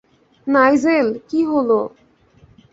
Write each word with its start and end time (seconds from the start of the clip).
Nigel, 0.47 1.07
কী 1.29 1.39
হলো! 1.51 1.79